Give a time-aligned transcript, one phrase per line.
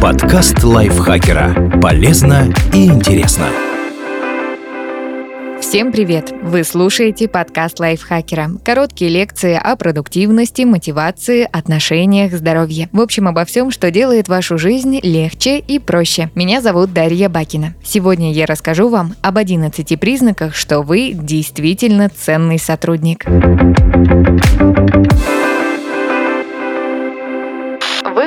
[0.00, 1.80] Подкаст лайфхакера.
[1.80, 3.46] Полезно и интересно.
[5.60, 6.32] Всем привет!
[6.42, 8.50] Вы слушаете подкаст лайфхакера.
[8.64, 12.88] Короткие лекции о продуктивности, мотивации, отношениях, здоровье.
[12.92, 16.30] В общем, обо всем, что делает вашу жизнь легче и проще.
[16.34, 17.74] Меня зовут Дарья Бакина.
[17.82, 23.24] Сегодня я расскажу вам об 11 признаках, что вы действительно ценный сотрудник.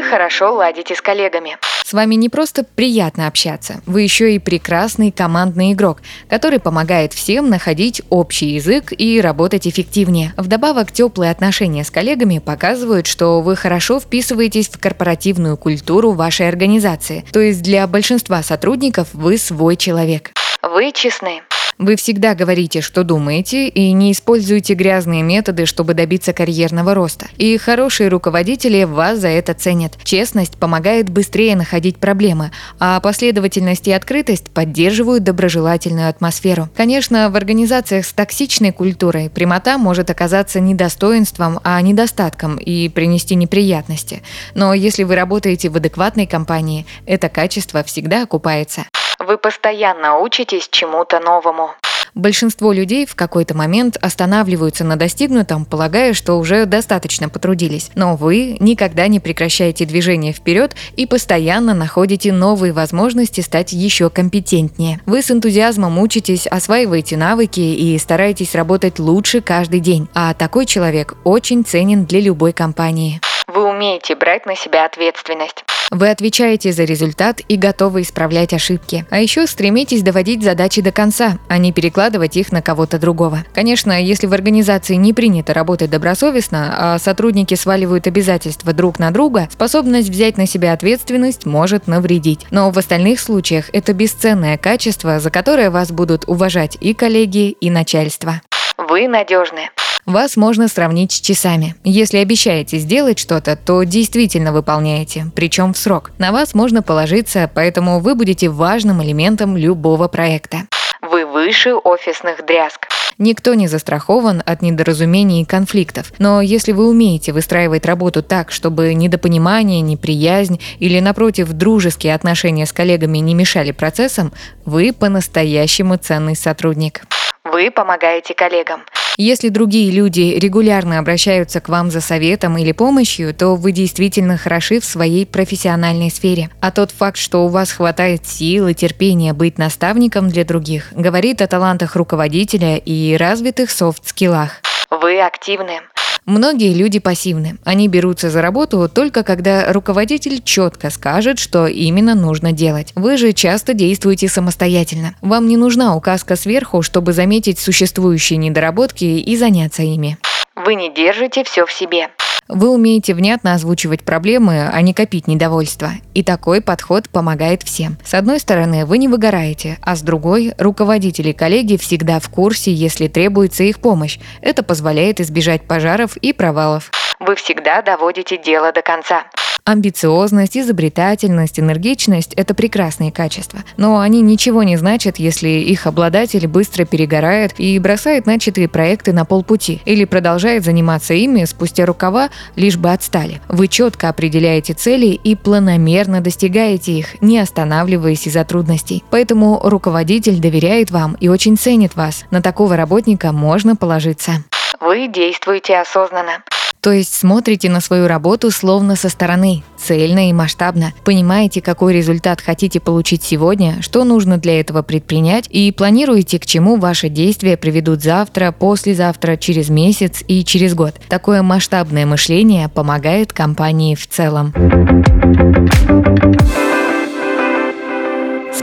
[0.09, 1.57] Хорошо ладите с коллегами.
[1.85, 7.49] С вами не просто приятно общаться, вы еще и прекрасный командный игрок, который помогает всем
[7.49, 10.33] находить общий язык и работать эффективнее.
[10.37, 17.25] Вдобавок, теплые отношения с коллегами показывают, что вы хорошо вписываетесь в корпоративную культуру вашей организации.
[17.31, 20.31] То есть для большинства сотрудников вы свой человек.
[20.61, 21.41] Вы честны.
[21.79, 27.27] Вы всегда говорите, что думаете, и не используете грязные методы, чтобы добиться карьерного роста.
[27.37, 29.93] И хорошие руководители вас за это ценят.
[30.03, 36.67] Честность помогает быстрее находить проблемы, а последовательность и открытость поддерживают доброжелательную атмосферу.
[36.75, 43.35] Конечно, в организациях с токсичной культурой прямота может оказаться не достоинством, а недостатком и принести
[43.35, 44.21] неприятности.
[44.53, 48.83] Но если вы работаете в адекватной компании, это качество всегда окупается.
[49.29, 51.69] Вы постоянно учитесь чему-то новому.
[52.15, 57.91] Большинство людей в какой-то момент останавливаются на достигнутом, полагая, что уже достаточно потрудились.
[57.93, 64.99] Но вы никогда не прекращаете движение вперед и постоянно находите новые возможности стать еще компетентнее.
[65.05, 70.09] Вы с энтузиазмом учитесь, осваиваете навыки и стараетесь работать лучше каждый день.
[70.15, 73.21] А такой человек очень ценен для любой компании.
[73.51, 75.63] Вы умеете брать на себя ответственность.
[75.89, 79.05] Вы отвечаете за результат и готовы исправлять ошибки.
[79.09, 83.39] А еще стремитесь доводить задачи до конца, а не перекладывать их на кого-то другого.
[83.55, 89.49] Конечно, если в организации не принято работать добросовестно, а сотрудники сваливают обязательства друг на друга,
[89.51, 92.45] способность взять на себя ответственность может навредить.
[92.51, 97.71] Но в остальных случаях это бесценное качество, за которое вас будут уважать и коллеги, и
[97.71, 98.41] начальство.
[98.77, 99.71] Вы надежны.
[100.09, 101.75] Вас можно сравнить с часами.
[101.83, 106.09] Если обещаете сделать что-то, то действительно выполняете, причем в срок.
[106.17, 110.61] На вас можно положиться, поэтому вы будете важным элементом любого проекта.
[111.03, 112.87] Вы выше офисных дрязг.
[113.19, 116.11] Никто не застрахован от недоразумений и конфликтов.
[116.17, 122.73] Но если вы умеете выстраивать работу так, чтобы недопонимание, неприязнь или, напротив, дружеские отношения с
[122.73, 124.33] коллегами не мешали процессам,
[124.65, 127.03] вы по-настоящему ценный сотрудник.
[127.43, 128.81] Вы помогаете коллегам.
[129.17, 134.79] Если другие люди регулярно обращаются к вам за советом или помощью, то вы действительно хороши
[134.79, 136.49] в своей профессиональной сфере.
[136.61, 141.41] А тот факт, что у вас хватает сил и терпения быть наставником для других, говорит
[141.41, 144.61] о талантах руководителя и развитых софт-скиллах.
[144.89, 145.81] Вы активны.
[146.29, 147.57] Многие люди пассивны.
[147.63, 152.91] Они берутся за работу только когда руководитель четко скажет, что именно нужно делать.
[152.93, 155.15] Вы же часто действуете самостоятельно.
[155.21, 160.19] Вам не нужна указка сверху, чтобы заметить существующие недоработки и заняться ими.
[160.55, 162.09] Вы не держите все в себе.
[162.49, 165.91] Вы умеете внятно озвучивать проблемы, а не копить недовольство.
[166.15, 167.99] И такой подход помогает всем.
[168.03, 172.73] С одной стороны, вы не выгораете, а с другой, руководители и коллеги всегда в курсе,
[172.73, 174.17] если требуется их помощь.
[174.41, 176.89] Это позволяет избежать пожаров и провалов.
[177.19, 179.25] Вы всегда доводите дело до конца.
[179.69, 183.59] Амбициозность, изобретательность, энергичность– это прекрасные качества.
[183.77, 189.25] Но они ничего не значат, если их обладатель быстро перегорает и бросает начатые проекты на
[189.25, 193.41] полпути или продолжает заниматься ими спустя рукава, лишь бы отстали.
[193.47, 199.03] Вы четко определяете цели и планомерно достигаете их, не останавливаясь из-за трудностей.
[199.11, 202.25] Поэтому руководитель доверяет вам и очень ценит вас.
[202.31, 204.43] На такого работника можно положиться.
[204.79, 206.41] Вы действуете осознанно.
[206.81, 210.93] То есть смотрите на свою работу словно со стороны, цельно и масштабно.
[211.03, 216.77] Понимаете, какой результат хотите получить сегодня, что нужно для этого предпринять и планируете, к чему
[216.77, 220.95] ваши действия приведут завтра, послезавтра, через месяц и через год.
[221.09, 224.53] Такое масштабное мышление помогает компании в целом.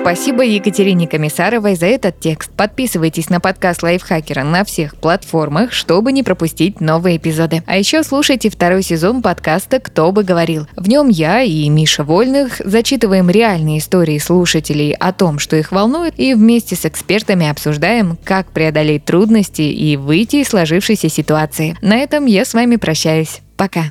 [0.06, 2.52] Спасибо Екатерине Комиссаровой за этот текст.
[2.52, 7.64] Подписывайтесь на подкаст Лайфхакера на всех платформах, чтобы не пропустить новые эпизоды.
[7.66, 10.68] А еще слушайте второй сезон подкаста «Кто бы говорил».
[10.76, 16.14] В нем я и Миша Вольных зачитываем реальные истории слушателей о том, что их волнует,
[16.16, 21.76] и вместе с экспертами обсуждаем, как преодолеть трудности и выйти из сложившейся ситуации.
[21.82, 23.40] На этом я с вами прощаюсь.
[23.56, 23.86] Пока.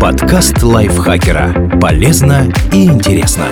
[0.00, 1.78] Подкаст Лайфхакера.
[1.80, 3.46] Полезно и интересно.